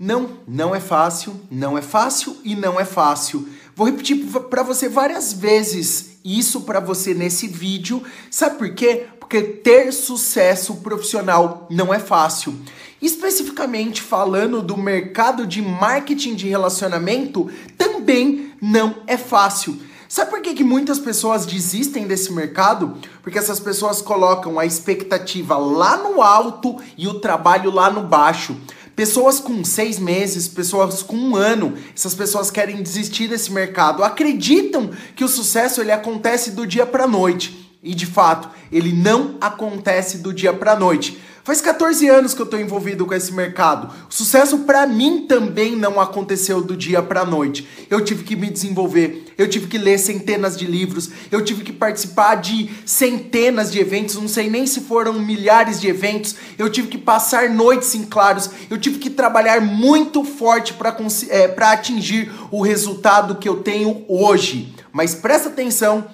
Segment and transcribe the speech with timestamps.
[0.00, 3.48] Não, não é fácil, não é fácil e não é fácil.
[3.74, 8.00] Vou repetir para você várias vezes isso para você nesse vídeo.
[8.30, 9.08] Sabe por quê?
[9.18, 12.54] Porque ter sucesso profissional não é fácil.
[13.02, 19.80] Especificamente falando do mercado de marketing de relacionamento, também não é fácil.
[20.08, 22.96] Sabe por que, que muitas pessoas desistem desse mercado?
[23.20, 28.56] Porque essas pessoas colocam a expectativa lá no alto e o trabalho lá no baixo.
[28.98, 34.90] Pessoas com seis meses, pessoas com um ano, essas pessoas querem desistir desse mercado, acreditam
[35.14, 37.78] que o sucesso ele acontece do dia para noite.
[37.80, 41.16] E de fato, ele não acontece do dia para noite.
[41.48, 43.90] Faz 14 anos que eu estou envolvido com esse mercado.
[44.06, 47.66] O sucesso para mim também não aconteceu do dia para noite.
[47.88, 51.72] Eu tive que me desenvolver, eu tive que ler centenas de livros, eu tive que
[51.72, 56.36] participar de centenas de eventos, não sei nem se foram milhares de eventos.
[56.58, 60.94] Eu tive que passar noites em claros, eu tive que trabalhar muito forte para
[61.30, 64.74] é, atingir o resultado que eu tenho hoje.
[64.92, 66.08] Mas presta atenção,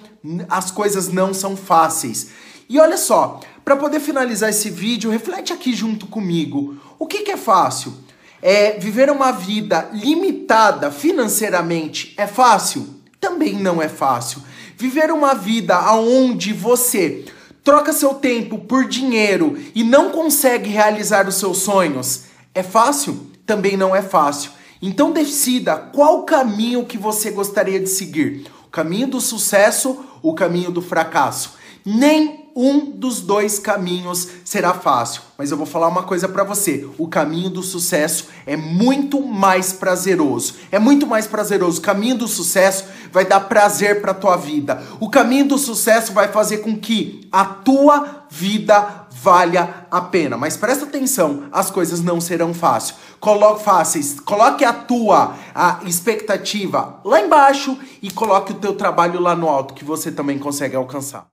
[0.47, 2.27] as coisas não são fáceis.
[2.69, 6.77] E olha só, para poder finalizar esse vídeo, reflete aqui junto comigo.
[6.99, 7.95] O que, que é fácil?
[8.39, 12.87] É viver uma vida limitada financeiramente é fácil?
[13.19, 14.39] Também não é fácil.
[14.77, 17.25] Viver uma vida onde você
[17.63, 23.31] troca seu tempo por dinheiro e não consegue realizar os seus sonhos é fácil?
[23.47, 24.51] Também não é fácil.
[24.79, 30.69] Então decida qual caminho que você gostaria de seguir: o caminho do sucesso, o caminho
[30.69, 31.55] do fracasso.
[31.83, 36.87] Nem um dos dois caminhos será fácil, mas eu vou falar uma coisa para você:
[36.97, 40.53] o caminho do sucesso é muito mais prazeroso.
[40.71, 41.79] É muito mais prazeroso.
[41.79, 44.81] O caminho do sucesso vai dar prazer para tua vida.
[44.99, 50.37] O caminho do sucesso vai fazer com que a tua vida valha a pena.
[50.37, 52.97] Mas presta atenção, as coisas não serão fáceis.
[53.19, 54.19] Coloque fáceis.
[54.19, 59.73] Coloque a tua a expectativa lá embaixo e coloque o teu trabalho lá no alto
[59.73, 61.23] que você também consegue alcançar.